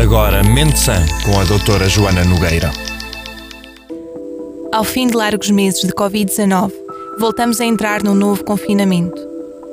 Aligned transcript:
Agora, 0.00 0.42
Mente 0.42 0.78
Sã, 0.78 0.94
com 1.26 1.38
a 1.38 1.44
doutora 1.44 1.86
Joana 1.86 2.24
Nogueira. 2.24 2.72
Ao 4.72 4.82
fim 4.82 5.06
de 5.06 5.14
largos 5.14 5.50
meses 5.50 5.82
de 5.82 5.92
Covid-19, 5.92 6.72
voltamos 7.18 7.60
a 7.60 7.66
entrar 7.66 8.02
num 8.02 8.14
novo 8.14 8.42
confinamento. 8.42 9.20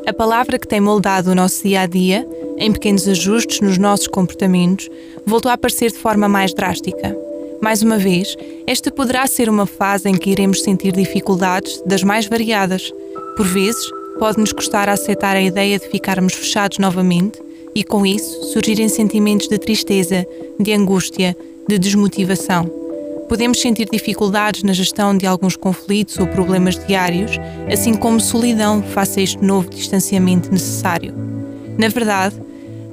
A 0.05 0.11
palavra 0.11 0.59
que 0.59 0.67
tem 0.67 0.81
moldado 0.81 1.31
o 1.31 1.35
nosso 1.35 1.63
dia 1.63 1.79
a 1.79 1.85
dia, 1.85 2.27
em 2.57 2.73
pequenos 2.73 3.07
ajustes 3.07 3.61
nos 3.61 3.77
nossos 3.77 4.07
comportamentos, 4.07 4.89
voltou 5.25 5.49
a 5.49 5.53
aparecer 5.53 5.91
de 5.91 5.97
forma 5.97 6.27
mais 6.27 6.53
drástica. 6.53 7.15
Mais 7.61 7.81
uma 7.81 7.97
vez, 7.97 8.35
esta 8.67 8.91
poderá 8.91 9.25
ser 9.27 9.47
uma 9.47 9.65
fase 9.65 10.09
em 10.09 10.17
que 10.17 10.29
iremos 10.29 10.61
sentir 10.61 10.91
dificuldades 10.91 11.81
das 11.85 12.03
mais 12.03 12.25
variadas. 12.25 12.91
Por 13.37 13.45
vezes, 13.45 13.89
pode-nos 14.19 14.51
custar 14.51 14.89
aceitar 14.89 15.37
a 15.37 15.41
ideia 15.41 15.79
de 15.79 15.87
ficarmos 15.87 16.33
fechados 16.33 16.79
novamente 16.79 17.46
e, 17.77 17.83
com 17.83 18.03
isso, 18.03 18.51
surgirem 18.51 18.89
sentimentos 18.89 19.47
de 19.47 19.59
tristeza, 19.59 20.25
de 20.59 20.73
angústia, 20.73 21.37
de 21.69 21.77
desmotivação. 21.77 22.65
Podemos 23.29 23.61
sentir 23.61 23.87
dificuldades 23.87 24.63
na 24.63 24.73
gestão 24.73 25.15
de 25.15 25.27
alguns 25.27 25.55
conflitos 25.55 26.17
ou 26.17 26.25
problemas 26.25 26.83
diários, 26.87 27.33
assim 27.71 27.93
como 27.93 28.19
solidão 28.19 28.81
face 28.81 29.19
a 29.19 29.23
este 29.23 29.43
novo 29.43 29.69
distanciamento 29.69 30.51
necessário. 30.51 31.13
Na 31.77 31.87
verdade, 31.87 32.41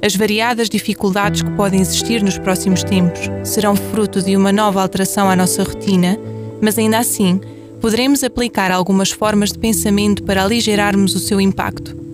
as 0.03 0.15
variadas 0.15 0.69
dificuldades 0.69 1.41
que 1.41 1.49
podem 1.53 1.81
existir 1.81 2.21
nos 2.21 2.37
próximos 2.37 2.83
tempos 2.83 3.21
serão 3.43 3.75
fruto 3.75 4.21
de 4.21 4.37
uma 4.37 4.51
nova 4.51 4.83
alteração 4.83 5.27
à 5.27 5.35
nossa 5.35 5.63
rotina, 5.63 6.15
mas 6.61 6.77
ainda 6.77 6.99
assim, 6.99 7.41
poderemos 7.81 8.23
aplicar 8.23 8.69
algumas 8.69 9.09
formas 9.09 9.51
de 9.51 9.57
pensamento 9.57 10.21
para 10.21 10.43
aligerarmos 10.43 11.15
o 11.15 11.19
seu 11.19 11.41
impacto. 11.41 12.04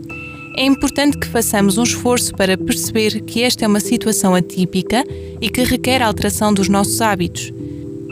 É 0.56 0.66
importante 0.66 1.18
que 1.18 1.28
façamos 1.28 1.78
um 1.78 1.84
esforço 1.84 2.34
para 2.36 2.58
perceber 2.58 3.22
que 3.22 3.42
esta 3.42 3.64
é 3.64 3.68
uma 3.68 3.80
situação 3.80 4.36
atípica 4.36 5.04
e 5.40 5.50
que 5.50 5.64
requer 5.64 6.02
alteração 6.02 6.54
dos 6.54 6.68
nossos 6.68 7.00
hábitos. 7.00 7.54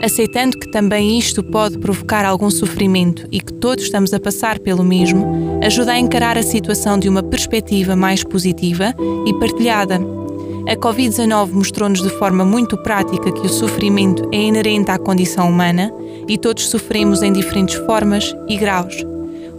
Aceitando 0.02 0.58
que 0.58 0.70
também 0.70 1.18
isto 1.18 1.44
pode 1.44 1.76
provocar 1.76 2.24
algum 2.24 2.50
sofrimento 2.50 3.28
e 3.30 3.40
que 3.40 3.52
todos 3.52 3.84
estamos 3.84 4.14
a 4.14 4.20
passar 4.20 4.58
pelo 4.58 4.82
mesmo, 4.82 5.60
ajuda 5.62 5.92
a 5.92 5.98
encarar 5.98 6.38
a 6.38 6.42
situação 6.42 6.98
de 6.98 7.08
uma 7.08 7.22
perspectiva 7.22 7.94
mais 7.94 8.24
positiva 8.24 8.94
e 9.26 9.34
partilhada. 9.34 10.00
A 10.66 10.76
Covid-19 10.76 11.52
mostrou-nos 11.52 12.00
de 12.00 12.10
forma 12.10 12.44
muito 12.44 12.78
prática 12.78 13.30
que 13.30 13.46
o 13.46 13.50
sofrimento 13.50 14.26
é 14.32 14.38
inerente 14.38 14.90
à 14.90 14.98
condição 14.98 15.50
humana 15.50 15.92
e 16.26 16.38
todos 16.38 16.68
sofremos 16.68 17.22
em 17.22 17.32
diferentes 17.32 17.74
formas 17.86 18.34
e 18.48 18.56
graus. 18.56 19.09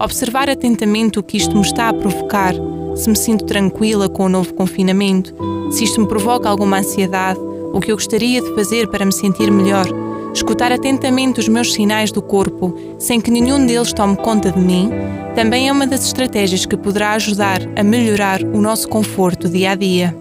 Observar 0.04 0.50
atentamente 0.50 1.20
o 1.20 1.24
que 1.24 1.38
isto 1.38 1.56
me 1.56 1.62
está 1.62 1.90
a 1.90 1.94
provocar, 1.94 2.56
se 2.96 3.08
me 3.08 3.16
sinto 3.16 3.46
tranquila 3.46 4.10
com 4.10 4.26
o 4.26 4.30
novo 4.30 4.52
confinamento, 4.56 5.32
se 5.72 5.84
isto 5.84 6.02
me 6.02 6.08
provoca 6.08 6.50
alguma 6.50 6.80
ansiedade, 6.80 7.40
o 7.72 7.80
que 7.80 7.92
eu 7.92 7.96
gostaria 7.96 8.42
de 8.42 8.56
fazer 8.56 8.88
para 8.88 9.06
me 9.06 9.14
sentir 9.14 9.52
melhor, 9.52 9.86
escutar 10.34 10.72
atentamente 10.72 11.40
os 11.40 11.48
meus 11.48 11.72
sinais 11.72 12.12
do 12.12 12.20
corpo, 12.20 12.76
sem 12.98 13.22
que 13.22 13.30
nenhum 13.30 13.64
deles 13.64 13.94
tome 13.94 14.18
conta 14.18 14.52
de 14.52 14.60
mim, 14.60 14.90
também 15.36 15.70
é 15.70 15.72
uma 15.72 15.86
das 15.86 16.04
estratégias 16.04 16.66
que 16.66 16.76
poderá 16.76 17.12
ajudar 17.12 17.62
a 17.76 17.84
melhorar 17.84 18.42
o 18.42 18.60
nosso 18.60 18.90
conforto 18.90 19.48
dia 19.48 19.70
a 19.70 19.76
dia. 19.76 20.18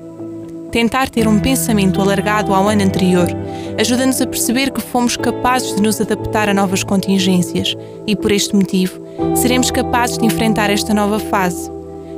Tentar 0.70 1.08
ter 1.08 1.26
um 1.26 1.40
pensamento 1.40 2.02
alargado 2.02 2.52
ao 2.52 2.68
ano 2.68 2.82
anterior 2.82 3.28
ajuda-nos 3.78 4.20
a 4.20 4.26
perceber 4.26 4.70
que 4.70 4.80
fomos 4.82 5.16
capazes 5.16 5.74
de 5.74 5.80
nos 5.80 6.00
adaptar 6.02 6.50
a 6.50 6.54
novas 6.54 6.84
contingências 6.84 7.74
e, 8.06 8.14
por 8.14 8.30
este 8.30 8.54
motivo, 8.54 9.00
seremos 9.36 9.70
capazes 9.70 10.18
de 10.18 10.26
enfrentar 10.26 10.70
esta 10.70 10.92
nova 10.92 11.18
fase. 11.18 11.70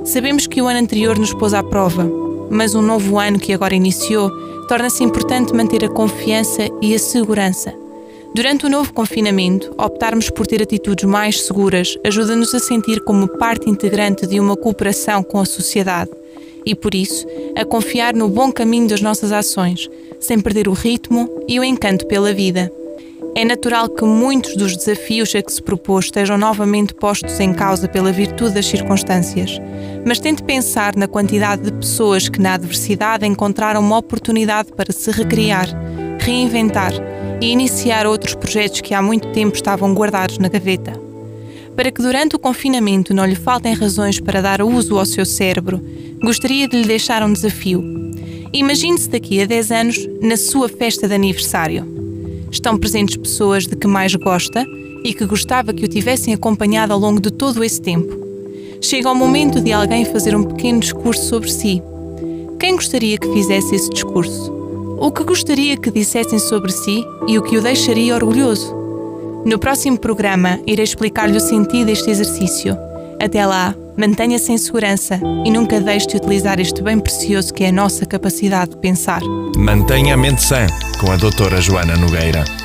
Sabemos 0.04 0.46
que 0.46 0.60
o 0.60 0.66
ano 0.66 0.80
anterior 0.80 1.18
nos 1.18 1.32
pôs 1.34 1.54
à 1.54 1.62
prova, 1.62 2.10
mas 2.50 2.74
um 2.74 2.82
novo 2.82 3.18
ano 3.18 3.38
que 3.38 3.52
agora 3.52 3.74
iniciou 3.74 4.30
torna-se 4.68 5.04
importante 5.04 5.54
manter 5.54 5.84
a 5.84 5.88
confiança 5.88 6.68
e 6.80 6.94
a 6.94 6.98
segurança. 6.98 7.72
Durante 8.34 8.64
o 8.64 8.68
novo 8.70 8.92
confinamento, 8.94 9.74
optarmos 9.76 10.30
por 10.30 10.46
ter 10.46 10.62
atitudes 10.62 11.04
mais 11.04 11.42
seguras 11.42 11.98
ajuda-nos 12.02 12.54
a 12.54 12.58
sentir 12.58 13.00
como 13.04 13.28
parte 13.28 13.68
integrante 13.68 14.26
de 14.26 14.40
uma 14.40 14.56
cooperação 14.56 15.22
com 15.22 15.38
a 15.38 15.44
sociedade 15.44 16.10
e, 16.64 16.74
por 16.74 16.94
isso, 16.94 17.26
a 17.54 17.64
confiar 17.64 18.14
no 18.14 18.28
bom 18.28 18.50
caminho 18.50 18.88
das 18.88 19.02
nossas 19.02 19.32
ações, 19.32 19.88
sem 20.18 20.40
perder 20.40 20.66
o 20.66 20.72
ritmo 20.72 21.28
e 21.46 21.60
o 21.60 21.64
encanto 21.64 22.06
pela 22.06 22.32
vida. 22.32 22.72
É 23.34 23.46
natural 23.46 23.88
que 23.88 24.04
muitos 24.04 24.54
dos 24.56 24.76
desafios 24.76 25.34
a 25.34 25.40
que 25.40 25.50
se 25.50 25.62
propôs 25.62 26.04
estejam 26.04 26.36
novamente 26.36 26.94
postos 26.94 27.40
em 27.40 27.54
causa 27.54 27.88
pela 27.88 28.12
virtude 28.12 28.52
das 28.54 28.66
circunstâncias, 28.66 29.58
mas 30.06 30.20
tente 30.20 30.42
pensar 30.42 30.94
na 30.96 31.08
quantidade 31.08 31.62
de 31.62 31.72
pessoas 31.72 32.28
que, 32.28 32.38
na 32.38 32.54
adversidade, 32.54 33.26
encontraram 33.26 33.80
uma 33.80 33.96
oportunidade 33.96 34.70
para 34.72 34.92
se 34.92 35.10
recriar, 35.10 35.66
reinventar 36.18 36.92
e 37.40 37.46
iniciar 37.46 38.06
outros 38.06 38.34
projetos 38.34 38.82
que 38.82 38.92
há 38.92 39.00
muito 39.00 39.32
tempo 39.32 39.56
estavam 39.56 39.94
guardados 39.94 40.36
na 40.36 40.48
gaveta. 40.48 40.92
Para 41.74 41.90
que 41.90 42.02
durante 42.02 42.36
o 42.36 42.38
confinamento 42.38 43.14
não 43.14 43.24
lhe 43.24 43.34
faltem 43.34 43.72
razões 43.72 44.20
para 44.20 44.42
dar 44.42 44.60
uso 44.60 44.98
ao 44.98 45.06
seu 45.06 45.24
cérebro, 45.24 45.82
gostaria 46.22 46.68
de 46.68 46.76
lhe 46.76 46.86
deixar 46.86 47.22
um 47.22 47.32
desafio. 47.32 47.82
Imagine-se 48.52 49.08
daqui 49.08 49.40
a 49.40 49.46
10 49.46 49.72
anos 49.72 50.08
na 50.20 50.36
sua 50.36 50.68
festa 50.68 51.08
de 51.08 51.14
aniversário. 51.14 52.01
Estão 52.52 52.76
presentes 52.76 53.16
pessoas 53.16 53.66
de 53.66 53.74
que 53.74 53.86
mais 53.86 54.14
gosta 54.14 54.66
e 55.02 55.14
que 55.14 55.24
gostava 55.24 55.72
que 55.72 55.86
o 55.86 55.88
tivessem 55.88 56.34
acompanhado 56.34 56.92
ao 56.92 56.98
longo 56.98 57.18
de 57.18 57.30
todo 57.32 57.64
esse 57.64 57.80
tempo. 57.80 58.14
Chega 58.78 59.10
o 59.10 59.14
momento 59.14 59.58
de 59.58 59.72
alguém 59.72 60.04
fazer 60.04 60.36
um 60.36 60.44
pequeno 60.44 60.80
discurso 60.80 61.24
sobre 61.24 61.50
si. 61.50 61.82
Quem 62.60 62.76
gostaria 62.76 63.16
que 63.16 63.32
fizesse 63.32 63.74
esse 63.74 63.88
discurso? 63.88 64.52
O 65.00 65.10
que 65.10 65.24
gostaria 65.24 65.78
que 65.78 65.90
dissessem 65.90 66.38
sobre 66.38 66.70
si 66.70 67.02
e 67.26 67.38
o 67.38 67.42
que 67.42 67.56
o 67.56 67.62
deixaria 67.62 68.14
orgulhoso? 68.14 68.72
No 69.46 69.58
próximo 69.58 69.98
programa, 69.98 70.60
irei 70.66 70.84
explicar-lhe 70.84 71.36
o 71.36 71.40
sentido 71.40 71.86
deste 71.86 72.10
exercício. 72.10 72.76
Até 73.18 73.44
lá, 73.46 73.74
mantenha-se 73.96 74.52
em 74.52 74.58
segurança 74.58 75.20
e 75.44 75.50
nunca 75.50 75.80
deixe 75.80 76.06
de 76.06 76.16
utilizar 76.16 76.60
este 76.60 76.82
bem 76.82 76.98
precioso 76.98 77.52
que 77.52 77.64
é 77.64 77.68
a 77.68 77.72
nossa 77.72 78.06
capacidade 78.06 78.72
de 78.72 78.76
pensar. 78.78 79.20
Mantenha 79.56 80.14
a 80.14 80.16
mente 80.16 80.42
sã 80.42 80.66
com 81.00 81.10
a 81.10 81.16
doutora 81.16 81.60
Joana 81.60 81.96
Nogueira. 81.96 82.61